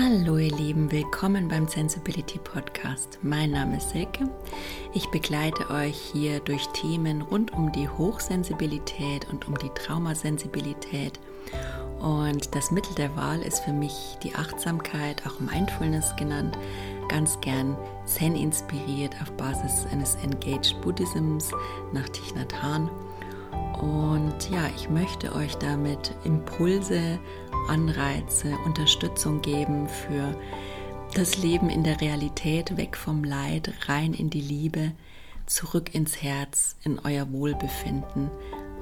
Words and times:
Hallo 0.00 0.36
ihr 0.36 0.54
Lieben, 0.54 0.92
willkommen 0.92 1.48
beim 1.48 1.66
Sensibility 1.66 2.38
Podcast. 2.38 3.18
Mein 3.22 3.50
Name 3.50 3.78
ist 3.78 3.90
Silke. 3.90 4.30
Ich 4.94 5.10
begleite 5.10 5.70
euch 5.70 5.96
hier 6.12 6.38
durch 6.38 6.64
Themen 6.68 7.20
rund 7.20 7.52
um 7.52 7.72
die 7.72 7.88
Hochsensibilität 7.88 9.28
und 9.28 9.48
um 9.48 9.58
die 9.58 9.70
Traumasensibilität. 9.70 11.18
Und 11.98 12.54
das 12.54 12.70
Mittel 12.70 12.94
der 12.94 13.16
Wahl 13.16 13.42
ist 13.42 13.64
für 13.64 13.72
mich 13.72 14.16
die 14.22 14.36
Achtsamkeit, 14.36 15.26
auch 15.26 15.40
Mindfulness 15.40 16.14
genannt, 16.14 16.56
ganz 17.08 17.40
gern 17.40 17.76
Zen 18.04 18.36
inspiriert 18.36 19.16
auf 19.20 19.32
Basis 19.32 19.84
eines 19.90 20.14
Engaged 20.22 20.80
Buddhisms 20.80 21.50
nach 21.92 22.08
Thich 22.10 22.36
Nhat 22.36 22.62
Hanh. 22.62 22.88
Und 23.80 24.50
ja, 24.50 24.68
ich 24.76 24.90
möchte 24.90 25.34
euch 25.34 25.56
damit 25.56 26.14
Impulse, 26.24 27.18
Anreize, 27.68 28.56
Unterstützung 28.64 29.42
geben 29.42 29.88
für 29.88 30.34
das 31.14 31.38
Leben 31.38 31.70
in 31.70 31.84
der 31.84 32.00
Realität, 32.00 32.76
weg 32.76 32.96
vom 32.96 33.24
Leid, 33.24 33.72
rein 33.86 34.14
in 34.14 34.30
die 34.30 34.40
Liebe, 34.40 34.92
zurück 35.46 35.94
ins 35.94 36.22
Herz, 36.22 36.76
in 36.82 36.98
euer 36.98 37.30
Wohlbefinden. 37.32 38.30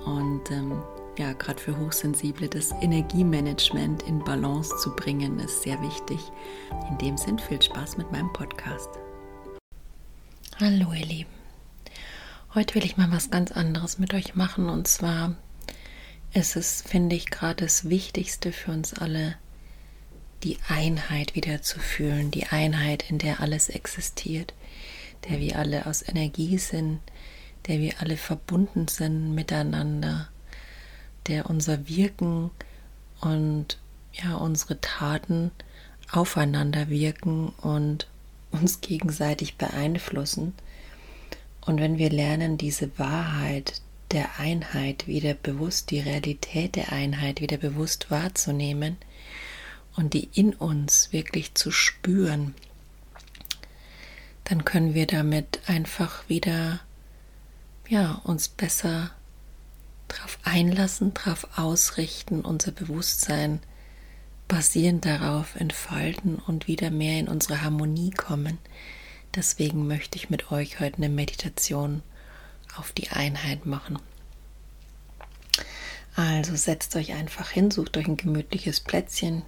Und 0.05 0.51
ähm, 0.51 0.83
ja, 1.19 1.33
gerade 1.33 1.61
für 1.61 1.79
Hochsensible 1.79 2.49
das 2.49 2.73
Energiemanagement 2.81 4.03
in 4.03 4.19
Balance 4.21 4.77
zu 4.79 4.95
bringen, 4.95 5.39
ist 5.39 5.63
sehr 5.63 5.81
wichtig. 5.83 6.21
In 6.91 6.99
dem 6.99 7.17
Sinn 7.17 7.39
viel 7.39 7.61
Spaß 7.61 7.97
mit 7.97 8.11
meinem 8.13 8.33
Podcast. 8.33 8.91
Hallo 10.61 10.93
ihr 10.93 11.07
Lieben. 11.07 11.31
Heute 12.55 12.75
will 12.75 12.85
ich 12.85 12.97
mal 12.97 13.11
was 13.11 13.31
ganz 13.31 13.53
anderes 13.53 13.99
mit 13.99 14.15
euch 14.15 14.35
machen 14.35 14.69
und 14.69 14.89
zwar 14.89 15.37
ist 16.33 16.57
es, 16.57 16.83
finde 16.83 17.17
ich, 17.17 17.27
gerade 17.31 17.65
das 17.65 17.89
Wichtigste 17.89 18.53
für 18.53 18.73
uns 18.73 18.95
alle, 18.95 19.37
die 20.43 20.59
Einheit 20.69 21.35
wieder 21.35 21.63
zu 21.63 21.81
fühlen, 21.81 22.31
die 22.31 22.47
Einheit, 22.47 23.09
in 23.11 23.19
der 23.19 23.41
alles 23.41 23.69
existiert, 23.69 24.55
der 25.29 25.41
wir 25.41 25.59
alle 25.59 25.87
aus 25.87 26.07
Energie 26.07 26.59
sind, 26.59 27.01
der 27.67 27.81
wir 27.81 28.01
alle 28.01 28.17
verbunden 28.17 28.87
sind 28.89 29.35
miteinander, 29.35 30.29
der 31.27 31.49
unser 31.49 31.89
Wirken 31.89 32.51
und 33.21 33.79
ja 34.13 34.37
unsere 34.37 34.81
Taten 34.81 35.51
aufeinander 36.13 36.89
wirken 36.89 37.49
und 37.49 38.07
uns 38.53 38.81
gegenseitig 38.81 39.57
beeinflussen. 39.57 40.55
Und 41.61 41.81
wenn 41.81 41.99
wir 41.99 42.11
lernen, 42.11 42.59
diese 42.59 42.97
Wahrheit 42.99 43.81
der 44.13 44.39
Einheit 44.39 45.07
wieder 45.07 45.35
bewusst, 45.35 45.91
die 45.91 46.01
Realität 46.01 46.77
der 46.77 46.93
Einheit 46.93 47.41
wieder 47.41 47.57
bewusst 47.57 48.11
wahrzunehmen 48.11 48.97
und 49.97 50.15
die 50.15 50.29
in 50.35 50.55
uns 50.55 51.13
wirklich 51.13 51.55
zu 51.55 51.71
spüren, 51.71 52.55
dann 54.45 54.65
können 54.65 54.95
wir 54.95 55.07
damit 55.07 55.61
einfach 55.67 56.29
wieder 56.29 56.81
ja, 57.89 58.21
uns 58.25 58.49
besser 58.49 59.11
darauf 60.09 60.39
einlassen, 60.45 61.15
darauf 61.15 61.59
ausrichten, 61.59 62.43
unser 62.43 62.71
Bewusstsein 62.71 63.61
basierend 64.49 65.05
darauf 65.05 65.57
entfalten 65.57 66.37
und 66.37 66.69
wieder 66.69 66.91
mehr 66.91 67.19
in 67.19 67.29
unsere 67.29 67.63
Harmonie 67.63 68.11
kommen, 68.11 68.59
Deswegen 69.37 69.87
möchte 69.87 70.17
ich 70.17 70.31
mit 70.31 70.51
euch 70.51 70.81
heute 70.81 70.97
eine 70.97 71.11
Meditation 71.11 72.03
auf 72.79 72.93
die 72.93 73.11
Einheit 73.11 73.67
machen. 73.67 73.99
Also 76.15 76.57
setzt 76.57 76.97
euch 76.97 77.13
einfach 77.13 77.51
hin, 77.51 77.71
sucht 77.71 77.97
euch 77.97 78.07
ein 78.07 78.17
gemütliches 78.17 78.81
Plätzchen, 78.81 79.43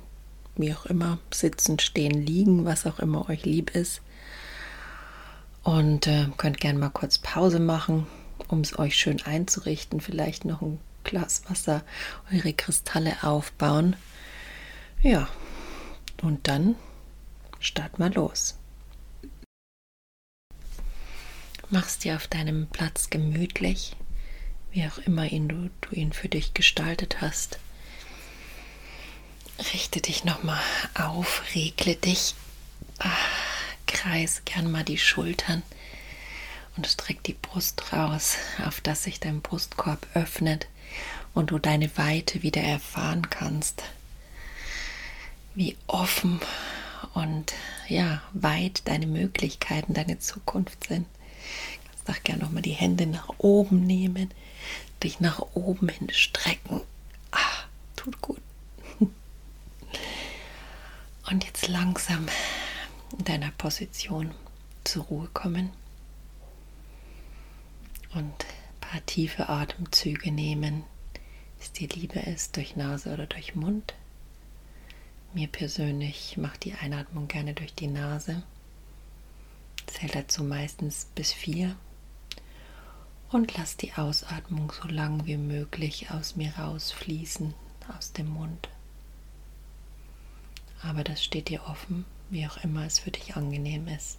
wie 0.56 0.74
auch 0.74 0.84
immer, 0.86 1.18
sitzen, 1.32 1.78
stehen, 1.78 2.26
liegen, 2.26 2.66
was 2.66 2.86
auch 2.86 2.98
immer 2.98 3.28
euch 3.30 3.44
lieb 3.44 3.74
ist. 3.74 4.02
Und 5.62 6.06
äh, 6.06 6.26
könnt 6.36 6.60
gerne 6.60 6.78
mal 6.78 6.90
kurz 6.90 7.18
Pause 7.18 7.58
machen, 7.58 8.06
um 8.48 8.60
es 8.60 8.78
euch 8.78 8.96
schön 8.96 9.22
einzurichten. 9.22 10.00
Vielleicht 10.00 10.44
noch 10.44 10.60
ein 10.60 10.78
Glas 11.04 11.42
Wasser, 11.48 11.82
eure 12.32 12.52
Kristalle 12.52 13.16
aufbauen. 13.22 13.96
Ja, 15.02 15.28
und 16.22 16.48
dann 16.48 16.74
starten 17.60 18.02
wir 18.02 18.10
los. 18.10 18.57
Machst 21.70 22.04
dir 22.04 22.16
auf 22.16 22.26
deinem 22.26 22.66
Platz 22.68 23.10
gemütlich, 23.10 23.94
wie 24.70 24.86
auch 24.86 24.96
immer 25.04 25.26
ihn 25.26 25.48
du, 25.48 25.68
du 25.82 25.94
ihn 25.94 26.14
für 26.14 26.30
dich 26.30 26.54
gestaltet 26.54 27.20
hast. 27.20 27.58
Richte 29.74 30.00
dich 30.00 30.24
nochmal 30.24 30.62
auf, 30.94 31.42
regle 31.54 31.94
dich, 31.94 32.34
ah, 33.00 33.10
kreise 33.86 34.40
gern 34.46 34.72
mal 34.72 34.82
die 34.82 34.96
Schultern 34.96 35.62
und 36.78 36.86
streck 36.86 37.22
die 37.24 37.34
Brust 37.34 37.92
raus, 37.92 38.36
auf 38.64 38.80
dass 38.80 39.02
sich 39.02 39.20
dein 39.20 39.42
Brustkorb 39.42 40.06
öffnet 40.14 40.68
und 41.34 41.50
du 41.50 41.58
deine 41.58 41.94
Weite 41.98 42.42
wieder 42.42 42.62
erfahren 42.62 43.28
kannst. 43.28 43.82
Wie 45.54 45.76
offen 45.86 46.40
und 47.12 47.52
ja, 47.88 48.22
weit 48.32 48.88
deine 48.88 49.06
Möglichkeiten, 49.06 49.92
deine 49.92 50.18
Zukunft 50.18 50.88
sind 50.88 51.06
sag 52.06 52.24
gerne 52.24 52.42
nochmal 52.42 52.62
die 52.62 52.72
Hände 52.72 53.06
nach 53.06 53.28
oben 53.38 53.86
nehmen, 53.86 54.30
dich 55.02 55.20
nach 55.20 55.40
oben 55.54 55.88
hin 55.88 56.08
strecken. 56.10 56.80
Ah, 57.30 57.64
tut 57.96 58.20
gut. 58.20 58.40
Und 61.30 61.44
jetzt 61.44 61.68
langsam 61.68 62.26
in 63.18 63.24
deiner 63.24 63.50
Position 63.52 64.34
zur 64.84 65.04
Ruhe 65.04 65.28
kommen 65.34 65.70
und 68.14 68.22
ein 68.22 68.80
paar 68.80 69.04
tiefe 69.04 69.48
Atemzüge 69.50 70.32
nehmen, 70.32 70.84
es 71.60 71.72
dir 71.72 71.88
lieber 71.88 72.26
ist, 72.26 72.56
durch 72.56 72.76
Nase 72.76 73.12
oder 73.12 73.26
durch 73.26 73.54
Mund. 73.54 73.94
Mir 75.34 75.48
persönlich 75.48 76.38
macht 76.38 76.64
die 76.64 76.72
Einatmung 76.74 77.28
gerne 77.28 77.52
durch 77.52 77.74
die 77.74 77.88
Nase. 77.88 78.42
Zählt 79.98 80.14
dazu 80.14 80.44
meistens 80.44 81.08
bis 81.16 81.32
vier 81.32 81.74
und 83.30 83.56
lass 83.56 83.76
die 83.76 83.94
Ausatmung 83.94 84.70
so 84.70 84.86
lang 84.86 85.26
wie 85.26 85.36
möglich 85.36 86.12
aus 86.12 86.36
mir 86.36 86.52
rausfließen, 86.56 87.52
aus 87.96 88.12
dem 88.12 88.28
Mund. 88.28 88.68
Aber 90.82 91.02
das 91.02 91.24
steht 91.24 91.48
dir 91.48 91.64
offen, 91.64 92.04
wie 92.30 92.46
auch 92.46 92.58
immer 92.58 92.86
es 92.86 93.00
für 93.00 93.10
dich 93.10 93.34
angenehm 93.34 93.88
ist. 93.88 94.18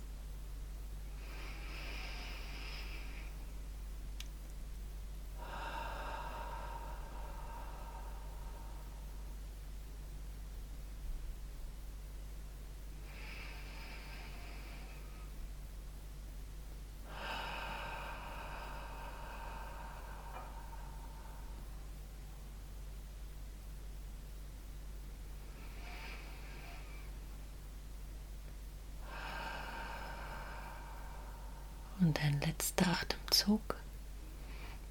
Und 32.10 32.24
ein 32.24 32.42
letzter 32.42 32.88
Atemzug, 32.88 33.76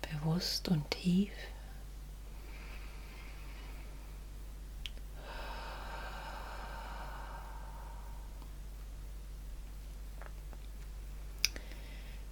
bewusst 0.03 0.69
und 0.69 0.89
tief. 0.89 1.33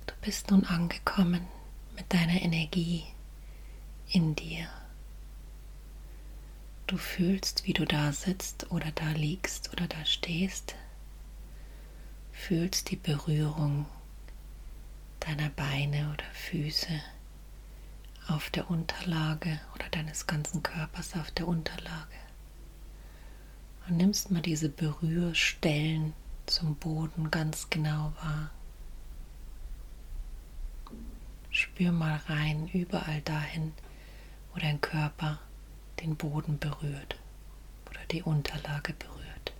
Du 0.07 0.15
bist 0.21 0.53
nun 0.53 0.65
angekommen 0.67 1.49
mit 1.97 2.15
deiner 2.15 2.41
Energie 2.41 3.07
in 4.11 4.37
dir. 4.37 4.69
Du 6.87 6.97
fühlst, 6.97 7.67
wie 7.67 7.73
du 7.73 7.85
da 7.85 8.13
sitzt 8.13 8.71
oder 8.71 8.93
da 8.93 9.11
liegst 9.11 9.73
oder 9.73 9.89
da 9.89 10.05
stehst. 10.05 10.77
Fühlst 12.31 12.93
die 12.93 12.97
Berührung 12.97 13.87
deiner 15.27 15.51
Beine 15.51 16.13
oder 16.13 16.25
Füße 16.33 17.01
auf 18.29 18.49
der 18.51 18.71
Unterlage 18.71 19.61
oder 19.75 19.89
deines 19.91 20.27
ganzen 20.27 20.63
Körpers 20.63 21.15
auf 21.17 21.33
der 21.33 21.49
Unterlage. 21.49 22.15
Und 23.89 23.97
nimmst 23.97 24.31
mal 24.31 24.43
diese 24.43 24.69
Berührstellen 24.69 26.13
zum 26.47 26.77
Boden 26.77 27.31
ganz 27.31 27.71
genau 27.71 28.13
wahr. 28.23 28.51
Spür 31.51 31.91
mal 31.91 32.21
rein 32.29 32.69
überall 32.69 33.21
dahin, 33.23 33.73
wo 34.53 34.61
dein 34.61 34.81
Körper 34.81 35.41
den 36.01 36.15
Boden 36.15 36.59
berührt 36.59 37.17
oder 37.91 38.01
die 38.13 38.23
Unterlage 38.23 38.93
berührt. 38.93 39.53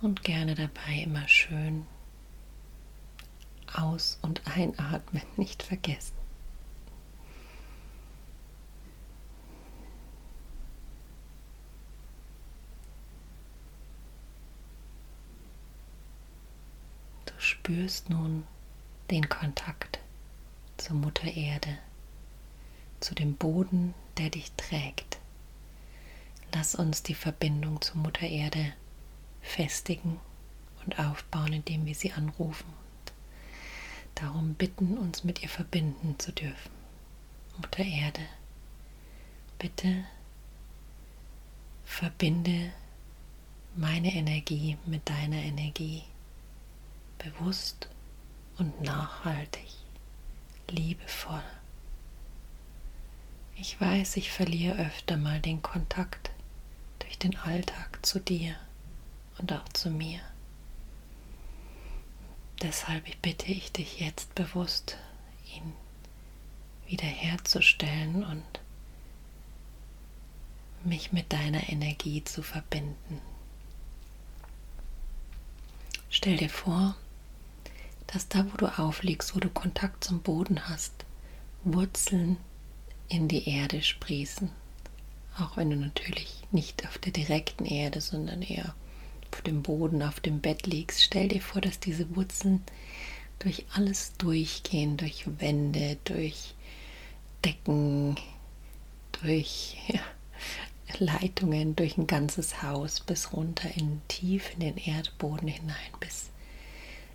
Und 0.00 0.22
gerne 0.22 0.54
dabei 0.54 1.02
immer 1.02 1.26
schön 1.28 1.86
aus- 3.74 4.18
und 4.22 4.46
einatmen, 4.46 5.22
nicht 5.36 5.62
vergessen. 5.62 6.14
Du 17.26 17.32
spürst 17.38 18.10
nun 18.10 18.46
den 19.10 19.28
Kontakt 19.28 20.00
zur 20.76 20.96
Mutter 20.96 21.26
Erde, 21.26 21.78
zu 23.00 23.14
dem 23.14 23.36
Boden, 23.36 23.94
der 24.16 24.30
dich 24.30 24.52
trägt. 24.52 25.18
Lass 26.52 26.74
uns 26.74 27.02
die 27.02 27.14
Verbindung 27.14 27.80
zur 27.80 27.96
Mutter 27.96 28.26
Erde 28.26 28.72
festigen 29.42 30.18
und 30.84 30.98
aufbauen, 30.98 31.52
indem 31.52 31.86
wir 31.86 31.94
sie 31.94 32.12
anrufen 32.12 32.72
darum 34.20 34.54
bitten, 34.54 34.98
uns 34.98 35.24
mit 35.24 35.42
ihr 35.42 35.48
verbinden 35.48 36.18
zu 36.18 36.32
dürfen. 36.32 36.70
Mutter 37.56 37.84
Erde, 37.84 38.22
bitte 39.58 40.04
verbinde 41.84 42.72
meine 43.74 44.12
Energie 44.12 44.76
mit 44.86 45.08
deiner 45.08 45.38
Energie, 45.38 46.02
bewusst 47.18 47.88
und 48.58 48.80
nachhaltig, 48.82 49.70
liebevoll. 50.68 51.42
Ich 53.56 53.80
weiß, 53.80 54.16
ich 54.16 54.30
verliere 54.30 54.86
öfter 54.86 55.16
mal 55.16 55.40
den 55.40 55.62
Kontakt 55.62 56.30
durch 57.00 57.18
den 57.18 57.36
Alltag 57.36 57.98
zu 58.06 58.20
dir 58.20 58.54
und 59.38 59.52
auch 59.52 59.68
zu 59.70 59.90
mir. 59.90 60.20
Deshalb 62.62 63.04
bitte 63.22 63.46
ich 63.52 63.70
dich 63.70 64.00
jetzt 64.00 64.34
bewusst, 64.34 64.96
ihn 65.54 65.72
wiederherzustellen 66.88 68.24
und 68.24 68.44
mich 70.82 71.12
mit 71.12 71.32
deiner 71.32 71.68
Energie 71.68 72.24
zu 72.24 72.42
verbinden. 72.42 73.20
Stell 76.10 76.36
dir 76.36 76.50
vor, 76.50 76.96
dass 78.08 78.28
da, 78.28 78.44
wo 78.50 78.56
du 78.56 78.66
aufliegst, 78.78 79.36
wo 79.36 79.40
du 79.40 79.50
Kontakt 79.50 80.02
zum 80.02 80.20
Boden 80.20 80.68
hast, 80.68 81.04
Wurzeln 81.62 82.38
in 83.08 83.28
die 83.28 83.48
Erde 83.48 83.82
sprießen. 83.82 84.50
Auch 85.38 85.56
wenn 85.56 85.70
du 85.70 85.76
natürlich 85.76 86.42
nicht 86.50 86.86
auf 86.86 86.98
der 86.98 87.12
direkten 87.12 87.66
Erde, 87.66 88.00
sondern 88.00 88.42
eher 88.42 88.74
auf 89.32 89.42
dem 89.42 89.62
Boden, 89.62 90.02
auf 90.02 90.20
dem 90.20 90.40
Bett 90.40 90.66
liegst, 90.66 91.02
stell 91.02 91.28
dir 91.28 91.40
vor, 91.40 91.60
dass 91.60 91.80
diese 91.80 92.14
Wurzeln 92.16 92.62
durch 93.38 93.64
alles 93.72 94.12
durchgehen, 94.18 94.96
durch 94.96 95.24
Wände, 95.38 95.96
durch 96.04 96.54
Decken, 97.44 98.16
durch 99.12 99.76
ja, 99.88 100.00
Leitungen, 100.98 101.76
durch 101.76 101.96
ein 101.96 102.06
ganzes 102.06 102.62
Haus 102.62 103.00
bis 103.00 103.32
runter 103.32 103.70
in 103.76 104.00
tief 104.08 104.52
in 104.54 104.60
den 104.60 104.76
Erdboden 104.76 105.48
hinein, 105.48 105.76
bis 106.00 106.30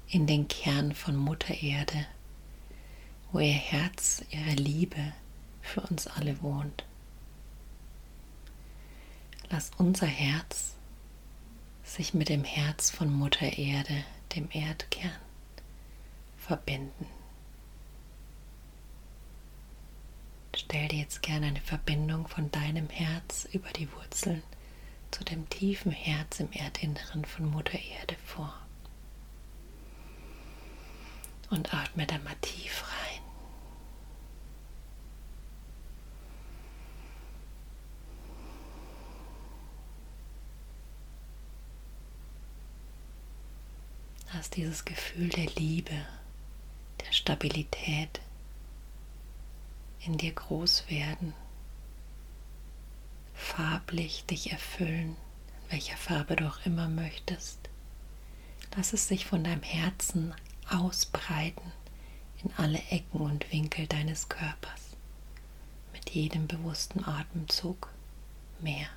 in 0.07 0.27
den 0.27 0.47
Kern 0.47 0.93
von 0.93 1.15
Mutter 1.15 1.61
Erde, 1.61 2.05
wo 3.31 3.39
ihr 3.39 3.51
Herz, 3.51 4.23
ihre 4.29 4.55
Liebe 4.55 5.13
für 5.61 5.81
uns 5.81 6.07
alle 6.07 6.41
wohnt. 6.41 6.85
Lass 9.49 9.71
unser 9.77 10.07
Herz 10.07 10.75
sich 11.83 12.13
mit 12.13 12.29
dem 12.29 12.43
Herz 12.43 12.89
von 12.89 13.13
Mutter 13.13 13.57
Erde, 13.57 14.03
dem 14.35 14.49
Erdkern, 14.51 15.11
verbinden. 16.37 17.07
Stell 20.55 20.87
dir 20.87 20.99
jetzt 20.99 21.21
gerne 21.21 21.47
eine 21.47 21.61
Verbindung 21.61 22.27
von 22.27 22.51
deinem 22.51 22.89
Herz 22.89 23.45
über 23.51 23.69
die 23.69 23.91
Wurzeln 23.93 24.43
zu 25.11 25.23
dem 25.23 25.47
tiefen 25.49 25.91
Herz 25.91 26.39
im 26.39 26.51
Erdinneren 26.51 27.25
von 27.25 27.45
Mutter 27.45 27.77
Erde 27.77 28.15
vor. 28.25 28.53
Und 31.49 31.73
atme 31.73 32.07
da 32.07 32.17
mal 32.19 32.35
tief 32.41 32.83
rein. 32.83 32.92
Dieses 44.55 44.85
Gefühl 44.85 45.29
der 45.29 45.47
Liebe, 45.55 46.05
der 47.03 47.11
Stabilität 47.11 48.21
in 50.05 50.17
dir 50.17 50.31
groß 50.31 50.89
werden, 50.89 51.33
farblich 53.33 54.25
dich 54.25 54.51
erfüllen, 54.51 55.15
in 55.63 55.71
welcher 55.71 55.97
Farbe 55.97 56.35
du 56.35 56.47
auch 56.47 56.63
immer 56.65 56.87
möchtest. 56.87 57.57
Lass 58.75 58.93
es 58.93 59.07
sich 59.07 59.25
von 59.25 59.43
deinem 59.43 59.63
Herzen 59.63 60.35
ausbreiten 60.69 61.71
in 62.43 62.51
alle 62.57 62.81
Ecken 62.91 63.21
und 63.21 63.51
Winkel 63.51 63.87
deines 63.87 64.29
Körpers. 64.29 64.95
Mit 65.93 66.11
jedem 66.11 66.45
bewussten 66.47 67.03
Atemzug 67.05 67.89
mehr. 68.59 68.87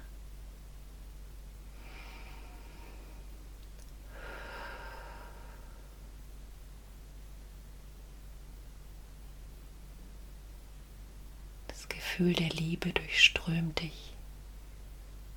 Gefühl 12.17 12.33
der 12.33 12.49
Liebe 12.49 12.95
durchströmt 12.95 13.83
dich 13.83 14.15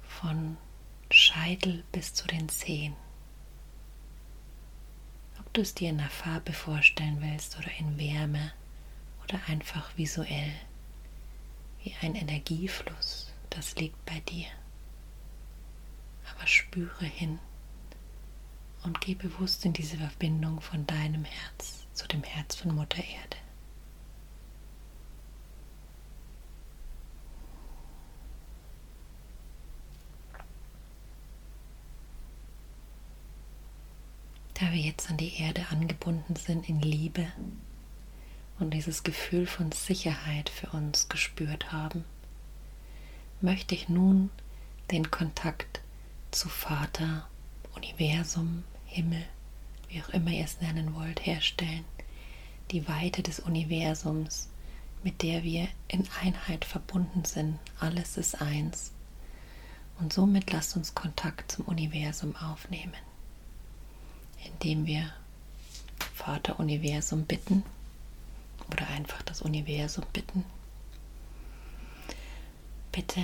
von 0.07 0.55
Scheitel 1.11 1.83
bis 1.91 2.13
zu 2.13 2.25
den 2.25 2.47
Zehen. 2.47 2.95
Ob 5.41 5.51
du 5.51 5.59
es 5.59 5.75
dir 5.75 5.89
in 5.89 5.97
der 5.97 6.09
Farbe 6.09 6.53
vorstellen 6.53 7.17
willst 7.19 7.57
oder 7.57 7.69
in 7.79 7.97
Wärme 7.97 8.53
oder 9.25 9.41
einfach 9.49 9.97
visuell, 9.97 10.53
wie 11.83 11.93
ein 12.01 12.15
Energiefluss, 12.15 13.33
das 13.49 13.75
liegt 13.75 14.05
bei 14.05 14.21
dir. 14.21 14.47
Aber 16.33 16.47
spüre 16.47 17.03
hin 17.03 17.39
und 18.83 19.01
geh 19.01 19.15
bewusst 19.15 19.65
in 19.65 19.73
diese 19.73 19.97
Verbindung 19.97 20.61
von 20.61 20.87
deinem 20.87 21.25
Herz 21.25 21.87
zu 21.93 22.07
dem 22.07 22.23
Herz 22.23 22.55
von 22.55 22.73
Mutter 22.73 23.03
Erde. 23.03 23.38
Da 34.59 34.73
wir 34.73 34.79
jetzt 34.79 35.09
an 35.09 35.15
die 35.15 35.39
Erde 35.39 35.65
angebunden 35.69 36.35
sind 36.35 36.67
in 36.67 36.81
Liebe 36.81 37.27
und 38.59 38.73
dieses 38.73 39.03
Gefühl 39.03 39.47
von 39.47 39.71
Sicherheit 39.71 40.49
für 40.49 40.67
uns 40.75 41.07
gespürt 41.07 41.71
haben, 41.71 42.03
möchte 43.39 43.73
ich 43.73 43.87
nun 43.87 44.29
den 44.91 45.09
Kontakt 45.11 45.79
zu 46.31 46.49
Vater, 46.49 47.27
Universum, 47.73 48.65
Himmel, 48.85 49.23
wie 49.87 50.01
auch 50.01 50.09
immer 50.09 50.31
ihr 50.31 50.43
es 50.43 50.59
nennen 50.59 50.93
wollt, 50.93 51.25
herstellen. 51.25 51.85
Die 52.71 52.85
Weite 52.87 53.23
des 53.23 53.39
Universums, 53.39 54.49
mit 55.03 55.21
der 55.21 55.43
wir 55.43 55.69
in 55.87 56.05
Einheit 56.21 56.65
verbunden 56.65 57.23
sind. 57.23 57.57
Alles 57.79 58.17
ist 58.17 58.41
eins. 58.41 58.91
Und 59.99 60.11
somit 60.11 60.51
lasst 60.51 60.75
uns 60.75 60.93
Kontakt 60.93 61.53
zum 61.53 61.65
Universum 61.65 62.35
aufnehmen 62.35 62.93
indem 64.45 64.85
wir 64.85 65.11
Vater 66.13 66.59
Universum 66.59 67.25
bitten 67.25 67.63
oder 68.71 68.87
einfach 68.89 69.21
das 69.23 69.41
Universum 69.41 70.05
bitten. 70.13 70.45
Bitte, 72.91 73.23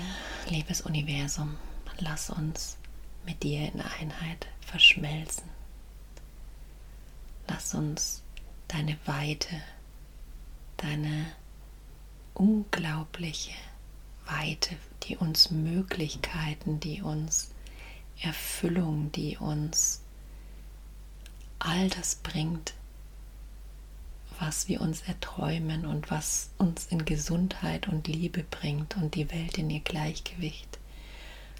liebes 0.49 0.81
Universum, 0.81 1.57
lass 1.99 2.29
uns 2.29 2.77
mit 3.25 3.43
dir 3.43 3.71
in 3.73 3.81
Einheit 3.81 4.47
verschmelzen. 4.61 5.49
Lass 7.47 7.73
uns 7.73 8.23
deine 8.67 8.97
Weite, 9.05 9.61
deine 10.77 11.27
unglaubliche 12.33 13.53
Weite, 14.25 14.75
die 15.03 15.17
uns 15.17 15.51
Möglichkeiten, 15.51 16.79
die 16.79 17.01
uns 17.01 17.51
Erfüllung, 18.21 19.11
die 19.11 19.37
uns 19.37 20.04
all 21.65 21.89
das 21.89 22.15
bringt, 22.15 22.73
was 24.39 24.67
wir 24.67 24.81
uns 24.81 25.01
erträumen 25.01 25.85
und 25.85 26.11
was 26.11 26.51
uns 26.57 26.85
in 26.87 27.05
Gesundheit 27.05 27.87
und 27.87 28.07
Liebe 28.07 28.43
bringt 28.43 28.95
und 28.97 29.15
die 29.15 29.31
Welt 29.31 29.57
in 29.57 29.69
ihr 29.69 29.79
Gleichgewicht. 29.79 30.77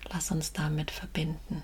Lass 0.09 0.29
uns 0.29 0.53
damit 0.53 0.91
verbinden. 0.91 1.63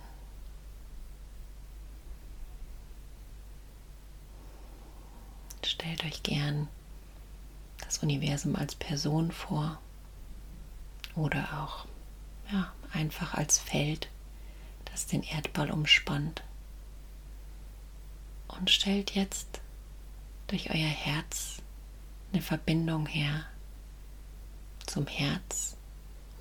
Stellt 5.64 6.04
euch 6.06 6.24
gern 6.24 6.68
das 7.86 8.00
Universum 8.00 8.56
als 8.56 8.74
Person 8.74 9.32
vor 9.32 9.80
oder 11.16 11.62
auch 11.62 11.86
ja, 12.52 12.74
einfach 12.92 13.36
als 13.36 13.60
Feld, 13.60 14.10
das 14.86 15.06
den 15.08 15.24
Erdball 15.24 15.70
umspannt. 15.70 16.44
Und 18.58 18.70
stellt 18.70 19.12
jetzt 19.12 19.62
durch 20.48 20.70
euer 20.70 20.76
Herz 20.76 21.58
eine 22.32 22.42
Verbindung 22.42 23.06
her 23.06 23.46
zum 24.86 25.08
Herz 25.08 25.78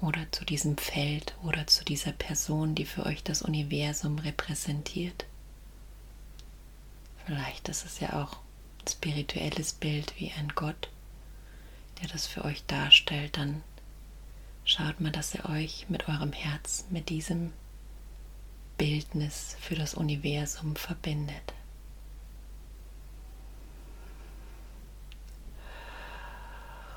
oder 0.00 0.31
zu 0.33 0.45
diesem 0.45 0.76
Feld 0.79 1.35
oder 1.43 1.67
zu 1.67 1.85
dieser 1.85 2.12
Person, 2.12 2.75
die 2.75 2.87
für 2.87 3.07
euch 3.07 3.23
das 3.23 3.43
Universum 3.43 4.19
repräsentiert. 4.19 5.26
Vielleicht 7.26 7.69
ist 7.69 7.85
es 7.85 8.00
ja 8.00 8.23
auch 8.23 8.38
ein 8.81 8.88
spirituelles 8.88 9.73
Bild 9.75 10.19
wie 10.19 10.33
ein 10.33 10.49
Gott, 10.55 10.88
der 12.00 12.09
das 12.09 12.26
für 12.26 12.45
euch 12.45 12.64
darstellt. 12.67 13.37
Dann 13.37 13.62
schaut 14.64 15.00
mal, 15.00 15.12
dass 15.12 15.35
ihr 15.35 15.45
euch 15.49 15.87
mit 15.88 16.09
eurem 16.09 16.33
Herz, 16.33 16.87
mit 16.90 17.09
diesem 17.09 17.52
Bildnis 18.79 19.57
für 19.61 19.75
das 19.75 19.95
Universum 19.95 20.76
verbindet. 20.76 21.52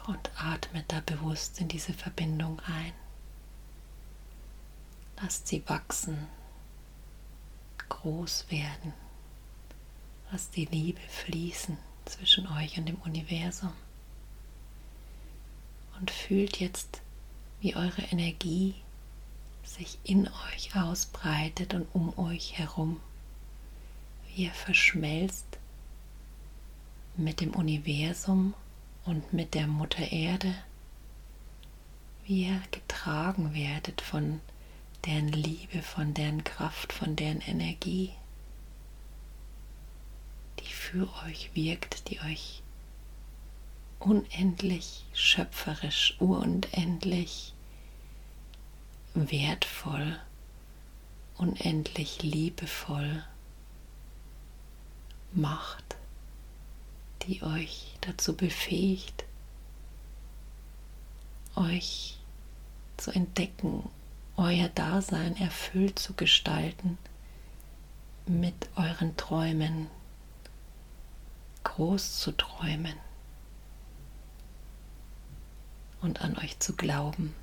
Und 0.06 0.30
atmet 0.38 0.92
da 0.92 1.00
bewusst 1.00 1.62
in 1.62 1.68
diese 1.70 1.94
Verbindung 1.94 2.60
ein. 2.66 2.94
Lasst 5.22 5.48
sie 5.48 5.64
wachsen, 5.68 6.28
groß 7.90 8.52
werden. 8.52 8.94
Lasst 10.32 10.56
die 10.56 10.66
Liebe 10.66 11.00
fließen 11.00 11.78
zwischen 12.06 12.48
euch 12.48 12.78
und 12.78 12.88
dem 12.88 12.98
Universum. 12.98 13.74
Und 16.00 16.12
fühlt 16.12 16.60
jetzt, 16.60 17.02
wie 17.62 17.76
eure 17.76 18.02
Energie 18.02 18.76
sich 19.64 19.98
in 20.04 20.28
euch 20.52 20.76
ausbreitet 20.76 21.74
und 21.74 21.88
um 21.94 22.18
euch 22.18 22.58
herum. 22.58 23.00
Wie 24.28 24.44
ihr 24.44 24.52
verschmelzt 24.52 25.46
mit 27.16 27.40
dem 27.40 27.52
Universum 27.52 28.54
und 29.06 29.34
mit 29.34 29.54
der 29.54 29.68
Mutter 29.68 30.12
Erde. 30.12 30.54
Wie 32.26 32.46
ihr 32.46 32.62
getragen 32.72 33.54
werdet 33.54 34.02
von 34.02 34.40
deren 35.06 35.30
Liebe, 35.30 35.82
von 35.82 36.14
deren 36.14 36.44
Kraft, 36.44 36.94
von 36.94 37.16
deren 37.16 37.42
Energie 37.42 38.14
die 40.64 40.74
für 40.74 41.08
euch 41.26 41.52
wirkt, 41.54 42.10
die 42.10 42.20
euch 42.22 42.62
unendlich 44.00 45.06
schöpferisch, 45.14 46.16
unendlich 46.20 47.54
wertvoll, 49.14 50.20
unendlich 51.38 52.22
liebevoll 52.22 53.24
macht, 55.32 55.96
die 57.28 57.44
euch 57.44 57.98
dazu 58.02 58.36
befähigt, 58.36 59.26
euch 61.56 62.18
zu 62.98 63.12
entdecken, 63.12 63.90
euer 64.38 64.70
Dasein 64.70 65.38
erfüllt 65.38 66.00
zu 66.00 66.14
gestalten 66.14 66.98
mit 68.26 68.70
euren 68.76 69.16
Träumen, 69.18 69.88
groß 71.64 72.20
zu 72.20 72.32
träumen 72.32 72.96
und 76.02 76.22
an 76.22 76.38
euch 76.38 76.60
zu 76.60 76.76
glauben, 76.76 77.34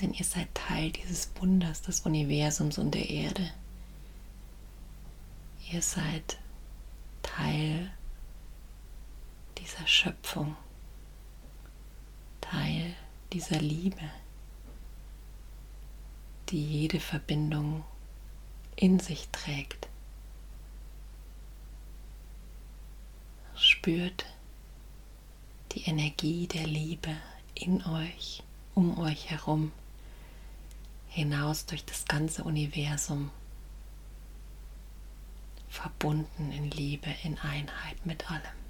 denn 0.00 0.14
ihr 0.14 0.24
seid 0.24 0.54
Teil 0.54 0.90
dieses 0.90 1.30
Wunders 1.40 1.82
des 1.82 2.00
Universums 2.00 2.78
und 2.78 2.92
der 2.94 3.08
Erde. 3.08 3.50
Ihr 5.70 5.82
seid 5.82 6.38
Teil 7.22 7.90
dieser 9.62 9.86
Schöpfung, 9.86 10.56
Teil 12.40 12.94
dieser 13.32 13.60
Liebe, 13.60 14.10
die 16.48 16.64
jede 16.64 17.00
Verbindung 17.00 17.84
in 18.76 18.98
sich 18.98 19.28
trägt. 19.30 19.88
spürt 23.54 24.26
die 25.72 25.82
Energie 25.82 26.46
der 26.46 26.66
Liebe 26.66 27.16
in 27.54 27.84
euch, 27.84 28.42
um 28.74 28.98
euch 28.98 29.30
herum, 29.30 29.72
hinaus 31.08 31.66
durch 31.66 31.84
das 31.84 32.04
ganze 32.04 32.42
Universum, 32.42 33.30
verbunden 35.68 36.52
in 36.52 36.70
Liebe, 36.70 37.14
in 37.22 37.38
Einheit 37.38 38.04
mit 38.04 38.30
allem. 38.30 38.61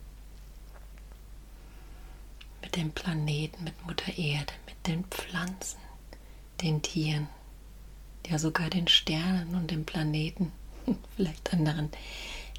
Mit 2.63 2.77
dem 2.77 2.93
Planeten, 2.93 3.65
mit 3.65 3.87
Mutter 3.87 4.17
Erde, 4.17 4.53
mit 4.67 4.87
den 4.87 5.05
Pflanzen, 5.05 5.81
den 6.63 6.81
Tieren, 6.81 7.29
ja 8.27 8.39
sogar 8.39 8.71
den 8.71 8.89
Sternen 8.89 9.55
und 9.55 9.71
dem 9.71 9.85
Planeten, 9.85 10.53
vielleicht 11.17 11.53
anderen 11.53 11.91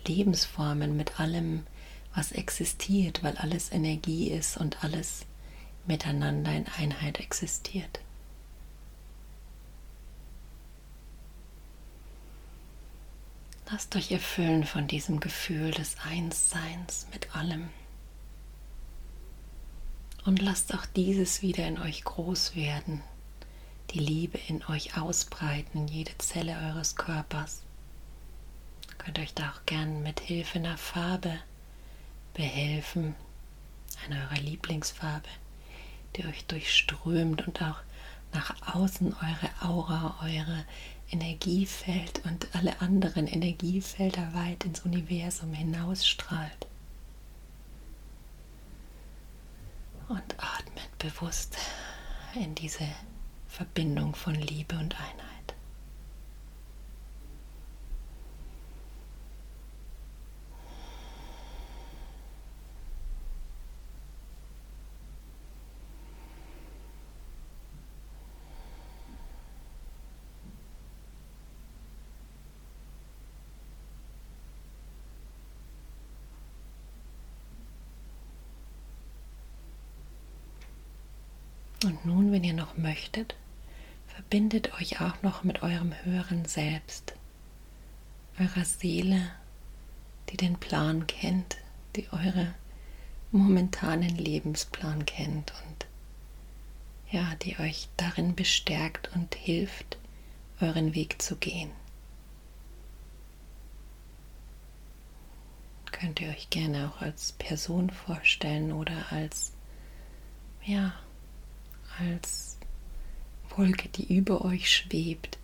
Lebensformen, 0.06 0.96
mit 0.96 1.20
allem, 1.20 1.66
was 2.14 2.32
existiert, 2.32 3.24
weil 3.24 3.38
alles 3.38 3.72
Energie 3.72 4.30
ist 4.30 4.58
und 4.58 4.84
alles 4.84 5.26
miteinander 5.88 6.54
in 6.54 6.68
Einheit 6.68 7.20
existiert. 7.20 8.00
Lasst 13.72 13.96
euch 13.96 14.12
erfüllen 14.12 14.66
von 14.66 14.88
diesem 14.88 15.20
Gefühl 15.20 15.72
des 15.72 15.96
Einsseins 16.06 17.08
mit 17.12 17.36
allem. 17.36 17.70
Und 20.26 20.42
lasst 20.42 20.74
auch 20.74 20.86
dieses 20.86 21.42
wieder 21.42 21.68
in 21.68 21.78
euch 21.80 22.04
groß 22.06 22.56
werden, 22.56 23.02
die 23.92 24.00
Liebe 24.00 24.40
in 24.48 24.64
euch 24.66 24.98
ausbreiten, 24.98 25.80
in 25.80 25.88
jede 25.88 26.18
Zelle 26.18 26.56
eures 26.70 26.96
Körpers. 26.96 27.62
Könnt 29.00 29.20
euch 29.20 29.34
da 29.34 29.50
auch 29.52 29.66
gern 29.66 30.02
mit 30.02 30.22
Hilfe 30.22 30.60
einer 30.60 30.78
Farbe 30.78 31.38
behelfen, 32.34 33.16
eine 34.06 34.22
eurer 34.22 34.42
Lieblingsfarbe, 34.42 35.28
die 36.16 36.26
euch 36.26 36.46
durchströmt 36.46 37.46
und 37.46 37.62
auch 37.62 37.80
nach 38.32 38.76
außen 38.76 39.14
eure 39.14 39.68
Aura, 39.70 40.20
eure 40.24 40.66
Energiefeld 41.12 42.22
und 42.26 42.48
alle 42.56 42.80
anderen 42.82 43.28
Energiefelder 43.28 44.34
weit 44.34 44.64
ins 44.64 44.80
Universum 44.80 45.54
hinausstrahlt. 45.54 46.68
Und 50.10 50.36
atmet 50.38 50.98
bewusst 51.00 51.58
in 52.36 52.54
diese 52.56 52.86
Verbindung 53.48 54.14
von 54.16 54.36
Liebe 54.36 54.76
und 54.76 54.96
Einheit. 55.00 55.34
Und 81.84 82.06
nun, 82.06 82.23
wenn 82.34 82.44
ihr 82.44 82.56
noch 82.56 82.78
möchtet, 82.78 83.36
verbindet 84.08 84.74
euch 84.82 85.02
auch 85.02 85.22
noch 85.22 85.44
mit 85.44 85.62
eurem 85.62 85.94
höheren 86.04 86.46
Selbst, 86.46 87.14
eurer 88.40 88.66
Seele, 88.66 89.30
die 90.30 90.38
den 90.38 90.58
Plan 90.58 91.06
kennt, 91.06 91.58
die 91.96 92.12
eure 92.12 92.56
momentanen 93.32 94.18
Lebensplan 94.18 95.06
kennt 95.06 95.54
und 95.68 95.86
ja, 97.12 97.36
die 97.44 97.60
euch 97.60 97.88
darin 97.98 98.34
bestärkt 98.34 99.12
und 99.14 99.36
hilft, 99.36 100.00
euren 100.60 100.96
Weg 100.96 101.22
zu 101.22 101.36
gehen. 101.36 101.70
Könnt 105.92 106.20
ihr 106.20 106.30
euch 106.30 106.50
gerne 106.50 106.90
auch 106.90 107.02
als 107.04 107.34
Person 107.34 107.92
vorstellen 107.92 108.74
oder 108.74 109.12
als 109.12 109.54
ja, 110.66 110.94
als 112.00 112.58
Wolke, 113.56 113.90
die 113.90 114.16
über 114.16 114.44
euch 114.46 114.72
schwebt, 114.72 115.38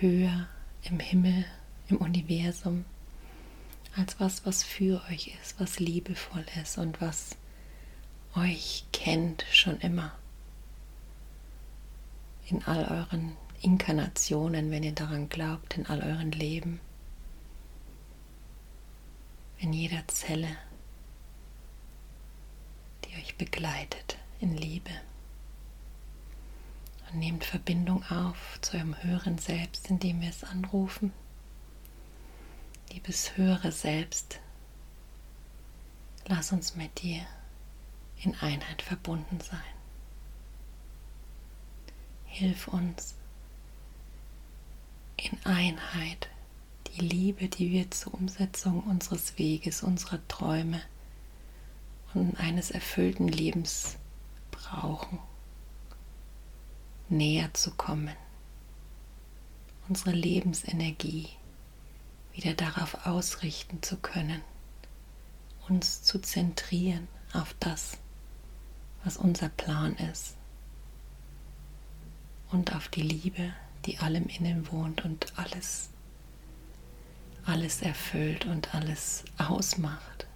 höher 0.00 0.48
im 0.82 1.00
Himmel, 1.00 1.44
im 1.88 1.98
Universum, 1.98 2.84
als 3.96 4.18
was, 4.20 4.46
was 4.46 4.62
für 4.62 5.02
euch 5.10 5.34
ist, 5.40 5.58
was 5.58 5.80
liebevoll 5.80 6.44
ist 6.62 6.78
und 6.78 7.00
was 7.00 7.36
euch 8.34 8.84
kennt 8.92 9.44
schon 9.52 9.78
immer. 9.80 10.12
In 12.48 12.62
all 12.64 12.84
euren 12.84 13.36
Inkarnationen, 13.60 14.70
wenn 14.70 14.82
ihr 14.82 14.92
daran 14.92 15.28
glaubt, 15.28 15.76
in 15.76 15.86
all 15.86 16.02
euren 16.02 16.32
Leben, 16.32 16.80
in 19.58 19.72
jeder 19.72 20.06
Zelle, 20.06 20.56
die 23.04 23.14
euch 23.20 23.36
begleitet 23.36 24.16
in 24.40 24.56
Liebe. 24.56 24.92
Und 27.10 27.18
nehmt 27.20 27.44
Verbindung 27.44 28.02
auf 28.10 28.58
zu 28.60 28.76
eurem 28.76 29.02
höheren 29.02 29.38
Selbst, 29.38 29.88
indem 29.88 30.20
wir 30.20 30.28
es 30.28 30.44
anrufen. 30.44 31.12
Liebes 32.92 33.36
höhere 33.36 33.72
Selbst, 33.72 34.40
lass 36.26 36.52
uns 36.52 36.74
mit 36.74 37.02
dir 37.02 37.26
in 38.22 38.34
Einheit 38.36 38.82
verbunden 38.82 39.40
sein. 39.40 39.60
Hilf 42.26 42.68
uns 42.68 43.14
in 45.16 45.38
Einheit 45.44 46.28
die 46.88 47.00
Liebe, 47.00 47.48
die 47.48 47.70
wir 47.72 47.90
zur 47.90 48.14
Umsetzung 48.14 48.82
unseres 48.84 49.38
Weges, 49.38 49.82
unserer 49.82 50.26
Träume 50.28 50.80
und 52.14 52.38
eines 52.38 52.70
erfüllten 52.70 53.28
Lebens 53.28 53.96
brauchen, 54.50 55.18
näher 57.08 57.52
zu 57.54 57.70
kommen, 57.72 58.14
unsere 59.88 60.12
Lebensenergie 60.12 61.28
wieder 62.32 62.54
darauf 62.54 63.06
ausrichten 63.06 63.82
zu 63.82 63.96
können, 63.96 64.42
uns 65.68 66.02
zu 66.02 66.20
zentrieren 66.20 67.08
auf 67.32 67.54
das, 67.60 67.98
was 69.04 69.16
unser 69.16 69.48
Plan 69.48 69.96
ist 69.96 70.36
und 72.50 72.74
auf 72.74 72.88
die 72.88 73.02
Liebe, 73.02 73.52
die 73.86 73.98
allem 73.98 74.26
innen 74.26 74.70
wohnt 74.70 75.04
und 75.04 75.38
alles, 75.38 75.90
alles 77.44 77.82
erfüllt 77.82 78.46
und 78.46 78.74
alles 78.74 79.24
ausmacht. 79.38 80.26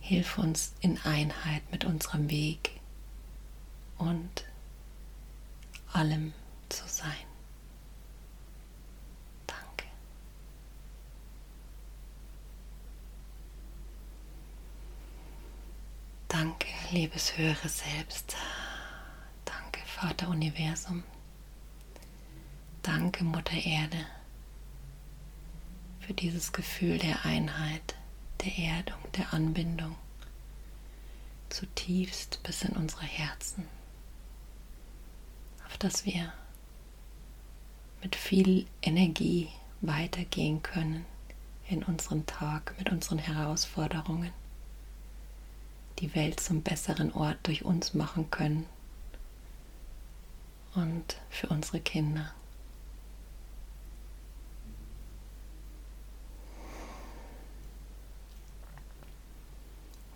Hilf 0.00 0.36
uns 0.36 0.74
in 0.80 0.98
Einheit 1.04 1.62
mit 1.70 1.84
unserem 1.84 2.28
Weg 2.28 2.80
und 3.96 4.44
allem 6.04 6.34
zu 6.68 6.86
sein. 6.86 7.26
Danke. 9.46 9.86
Danke, 16.28 16.68
liebes 16.90 17.38
höhere 17.38 17.68
Selbst. 17.68 18.36
Danke, 19.46 19.80
Vater 19.86 20.28
Universum. 20.28 21.04
Danke, 22.82 23.24
Mutter 23.24 23.56
Erde, 23.56 24.04
für 26.00 26.12
dieses 26.12 26.52
Gefühl 26.52 26.98
der 26.98 27.24
Einheit 27.24 27.94
der 28.42 28.58
Erdung, 28.58 28.98
der 29.16 29.32
Anbindung 29.32 29.96
zutiefst 31.48 32.42
bis 32.42 32.62
in 32.62 32.76
unsere 32.76 33.06
Herzen, 33.06 33.66
dass 35.78 36.04
wir 36.04 36.32
mit 38.02 38.16
viel 38.16 38.66
Energie 38.82 39.48
weitergehen 39.80 40.62
können 40.62 41.04
in 41.68 41.82
unseren 41.82 42.26
Tag, 42.26 42.74
mit 42.78 42.90
unseren 42.90 43.18
Herausforderungen, 43.18 44.32
die 45.98 46.14
Welt 46.14 46.40
zum 46.40 46.62
besseren 46.62 47.12
Ort 47.12 47.38
durch 47.44 47.64
uns 47.64 47.94
machen 47.94 48.30
können 48.30 48.66
und 50.74 51.16
für 51.30 51.48
unsere 51.48 51.80
Kinder. 51.80 52.32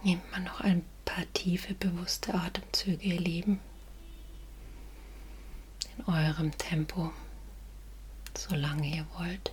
Nehmt 0.03 0.31
mal 0.31 0.41
noch 0.41 0.61
ein 0.61 0.85
paar 1.05 1.25
tiefe, 1.33 1.75
bewusste 1.75 2.35
Atemzüge, 2.35 3.03
ihr 3.05 3.21
Lieben. 3.21 3.61
In 5.99 6.15
eurem 6.15 6.57
Tempo, 6.57 7.13
solange 8.37 8.87
ihr 8.87 9.07
wollt. 9.19 9.53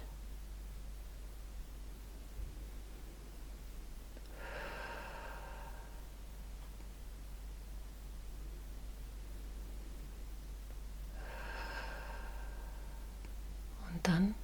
Und 13.92 14.08
dann 14.08 14.36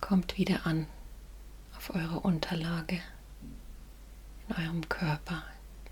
kommt 0.00 0.38
wieder 0.38 0.64
an 0.66 0.86
auf 1.76 1.94
eure 1.94 2.20
Unterlage 2.20 3.00
in 4.48 4.56
eurem 4.56 4.88
Körper, 4.88 5.42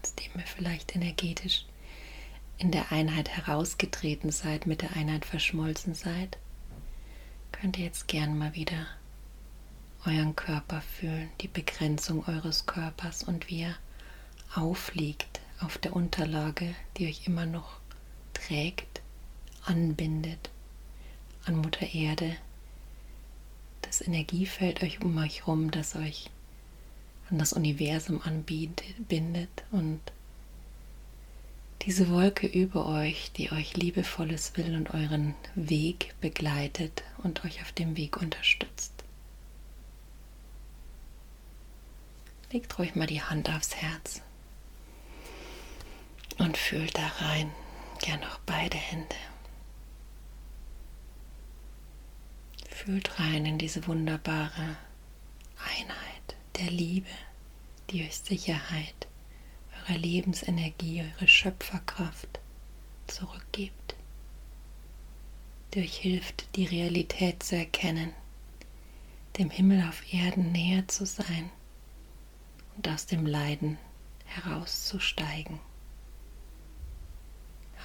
aus 0.03 0.15
dem 0.15 0.31
ihr 0.37 0.47
vielleicht 0.47 0.95
energetisch 0.95 1.67
in 2.63 2.71
der 2.71 2.93
Einheit 2.93 3.29
herausgetreten 3.29 4.31
seid, 4.31 4.69
mit 4.69 4.83
der 4.83 4.95
Einheit 4.95 5.25
verschmolzen 5.25 5.95
seid, 5.95 6.39
könnt 7.51 7.77
ihr 7.77 7.85
jetzt 7.85 8.07
gern 8.07 8.39
mal 8.39 8.55
wieder 8.55 8.87
euren 10.07 10.37
Körper 10.37 10.81
fühlen, 10.81 11.29
die 11.41 11.49
Begrenzung 11.49 12.25
eures 12.29 12.65
Körpers 12.67 13.25
und 13.25 13.49
wie 13.51 13.63
er 13.63 13.75
aufliegt 14.55 15.41
auf 15.61 15.77
der 15.77 15.97
Unterlage, 15.97 16.73
die 16.97 17.09
euch 17.09 17.27
immer 17.27 17.47
noch 17.47 17.81
trägt, 18.33 19.03
anbindet 19.65 20.51
an 21.45 21.57
Mutter 21.57 21.93
Erde, 21.93 22.37
das 23.81 24.07
Energiefeld 24.07 24.85
euch 24.85 25.03
um 25.03 25.19
euch 25.19 25.41
herum, 25.41 25.73
das 25.73 25.97
euch 25.97 26.31
an 27.29 27.39
das 27.39 27.53
Universum 27.53 28.23
anbindet 28.23 29.65
und 29.73 30.01
diese 31.85 32.11
Wolke 32.11 32.47
über 32.47 32.87
euch, 32.87 33.33
die 33.33 33.51
euch 33.51 33.77
liebevolles 33.77 34.57
will 34.57 34.77
und 34.77 34.95
euren 34.95 35.35
Weg 35.57 36.15
begleitet 36.21 37.03
und 37.19 37.45
euch 37.45 37.61
auf 37.61 37.73
dem 37.73 37.97
Weg 37.97 38.19
unterstützt. 38.19 38.93
Legt 42.53 42.79
ruhig 42.79 42.95
mal 42.95 43.07
die 43.07 43.23
Hand 43.23 43.51
aufs 43.51 43.75
Herz 43.75 44.23
und 46.39 46.57
fühlt 46.57 46.97
da 46.97 47.07
rein, 47.19 47.51
gern 48.01 48.23
auch 48.25 48.39
beide 48.47 48.77
Hände. 48.77 49.17
Fühlt 52.69 53.19
rein 53.19 53.45
in 53.47 53.59
diese 53.59 53.87
wunderbare 53.87 54.77
Einheit 55.59 56.37
der 56.59 56.71
Liebe, 56.71 57.09
die 57.91 58.05
euch 58.05 58.19
Sicherheit, 58.19 59.09
eure 59.89 59.99
Lebensenergie, 59.99 61.03
eure 61.03 61.29
Schöpferkraft 61.29 62.41
zurückgibt, 63.07 63.95
die 65.75 65.81
euch 65.81 65.97
hilft, 65.97 66.55
die 66.57 66.67
Realität 66.67 67.43
zu 67.43 67.57
erkennen, 67.57 68.13
dem 69.39 69.51
Himmel 69.51 69.87
auf 69.89 70.13
Erden 70.13 70.53
näher 70.53 70.87
zu 70.89 71.07
sein 71.07 71.51
und 72.77 72.89
aus 72.89 73.07
dem 73.07 73.27
Leiden 73.27 73.79
herauszusteigen, 74.27 75.59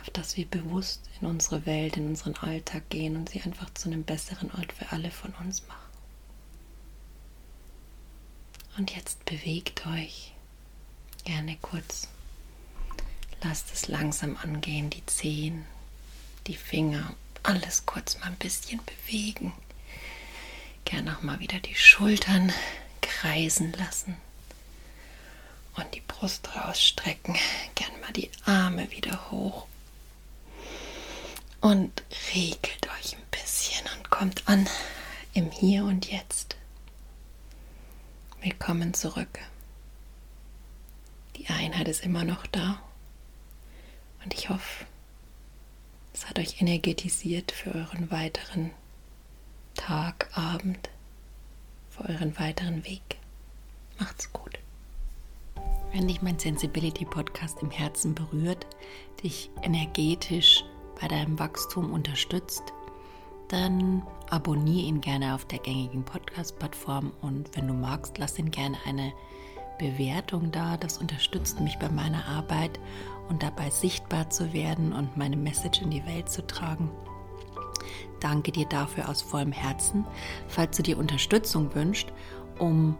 auf 0.01 0.09
dass 0.11 0.37
wir 0.37 0.45
bewusst 0.45 1.09
in 1.19 1.27
unsere 1.27 1.65
Welt, 1.65 1.97
in 1.97 2.07
unseren 2.07 2.35
Alltag 2.35 2.89
gehen 2.89 3.15
und 3.15 3.29
sie 3.29 3.41
einfach 3.41 3.73
zu 3.73 3.89
einem 3.89 4.03
besseren 4.03 4.51
Ort 4.51 4.71
für 4.71 4.91
alle 4.91 5.11
von 5.11 5.33
uns 5.35 5.67
machen. 5.67 5.77
Und 8.77 8.95
jetzt 8.95 9.25
bewegt 9.25 9.87
euch 9.87 10.33
gerne 11.27 11.57
kurz. 11.61 12.07
Lasst 13.43 13.73
es 13.73 13.89
langsam 13.89 14.37
angehen, 14.37 14.89
die 14.89 15.05
Zehen, 15.07 15.65
die 16.47 16.55
Finger, 16.55 17.13
alles 17.43 17.85
kurz 17.85 18.17
mal 18.19 18.27
ein 18.27 18.37
bisschen 18.37 18.79
bewegen. 18.85 19.51
Gerne 20.85 21.17
auch 21.17 21.23
mal 21.23 21.41
wieder 21.41 21.59
die 21.59 21.75
Schultern 21.75 22.53
kreisen 23.01 23.73
lassen 23.73 24.15
und 25.75 25.93
die 25.93 26.01
Brust 26.07 26.47
rausstrecken. 26.55 27.35
Gerne 27.75 27.97
mal 27.97 28.13
die 28.13 28.31
Arme 28.45 28.89
wieder 28.91 29.29
hoch 29.29 29.67
und 31.59 32.03
regelt 32.35 32.87
euch 32.99 33.17
ein 33.17 33.27
bisschen 33.31 33.85
und 33.97 34.09
kommt 34.09 34.47
an 34.47 34.65
im 35.33 35.51
Hier 35.51 35.83
und 35.83 36.09
Jetzt. 36.09 36.55
Willkommen 38.41 38.93
zurück. 38.93 39.39
Einheit 41.77 41.89
ist 41.89 42.03
immer 42.03 42.23
noch 42.23 42.47
da 42.47 42.79
und 44.23 44.33
ich 44.33 44.49
hoffe, 44.49 44.85
es 46.11 46.27
hat 46.27 46.39
euch 46.39 46.59
energetisiert 46.59 47.51
für 47.51 47.69
euren 47.69 48.09
weiteren 48.09 48.71
Tag, 49.75 50.27
Abend, 50.35 50.89
für 51.91 52.09
euren 52.09 52.39
weiteren 52.39 52.83
Weg. 52.83 53.19
Macht's 53.99 54.33
gut. 54.33 54.57
Wenn 55.93 56.07
dich 56.07 56.23
mein 56.23 56.39
Sensibility 56.39 57.05
Podcast 57.05 57.61
im 57.61 57.69
Herzen 57.69 58.15
berührt, 58.15 58.65
dich 59.21 59.51
energetisch 59.61 60.63
bei 60.99 61.07
deinem 61.07 61.37
Wachstum 61.37 61.93
unterstützt, 61.93 62.73
dann 63.49 64.01
abonniere 64.31 64.87
ihn 64.87 65.01
gerne 65.01 65.35
auf 65.35 65.45
der 65.45 65.59
gängigen 65.59 66.03
Podcast-Plattform 66.03 67.11
und 67.21 67.55
wenn 67.55 67.67
du 67.67 67.75
magst, 67.75 68.17
lass 68.17 68.39
ihn 68.39 68.49
gerne 68.49 68.77
eine 68.87 69.13
Bewertung 69.77 70.51
da. 70.51 70.77
Das 70.77 70.97
unterstützt 70.97 71.59
mich 71.59 71.77
bei 71.77 71.89
meiner 71.89 72.25
Arbeit 72.25 72.79
und 73.29 73.43
dabei 73.43 73.69
sichtbar 73.69 74.29
zu 74.29 74.53
werden 74.53 74.93
und 74.93 75.17
meine 75.17 75.37
Message 75.37 75.81
in 75.81 75.91
die 75.91 76.05
Welt 76.05 76.29
zu 76.29 76.45
tragen. 76.45 76.91
Danke 78.19 78.51
dir 78.51 78.65
dafür 78.65 79.09
aus 79.09 79.21
vollem 79.21 79.51
Herzen. 79.51 80.05
Falls 80.47 80.77
du 80.77 80.83
dir 80.83 80.97
Unterstützung 80.97 81.73
wünschst, 81.75 82.11
um 82.59 82.97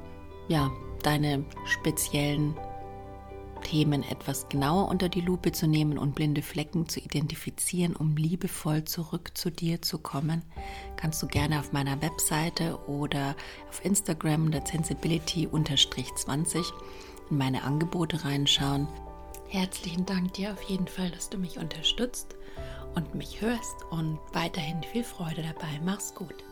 ja, 0.48 0.72
deine 1.04 1.44
speziellen 1.66 2.56
Themen 3.62 4.04
etwas 4.04 4.50
genauer 4.50 4.90
unter 4.90 5.10
die 5.10 5.22
Lupe 5.22 5.52
zu 5.52 5.68
nehmen 5.68 5.98
und 5.98 6.16
blinde 6.16 6.42
Flecken 6.42 6.88
zu 6.88 7.00
identifizieren, 7.00 7.96
um 7.96 8.16
liebevoll 8.16 8.86
zurück 8.86 9.38
zu 9.38 9.52
dir 9.52 9.82
zu 9.82 10.00
kommen, 10.00 10.44
kannst 10.96 11.22
du 11.22 11.28
gerne 11.28 11.60
auf 11.60 11.74
meiner 11.74 12.02
Webseite 12.02 12.80
oder 12.88 13.36
auf 13.70 13.84
Instagram 13.84 14.52
der 14.52 14.66
Sensibility-20 14.66 16.66
in 17.30 17.38
meine 17.38 17.64
Angebote 17.64 18.24
reinschauen. 18.24 18.88
Herzlichen 19.50 20.06
Dank 20.06 20.34
dir 20.34 20.52
auf 20.52 20.62
jeden 20.64 20.88
Fall, 20.88 21.10
dass 21.12 21.30
du 21.30 21.38
mich 21.38 21.58
unterstützt 21.58 22.36
und 22.96 23.16
mich 23.16 23.42
hörst 23.42 23.76
und 23.92 24.20
weiterhin 24.34 24.82
viel 24.84 25.04
Freude 25.04 25.42
dabei. 25.42 25.80
Mach's 25.84 26.14
gut. 26.14 26.44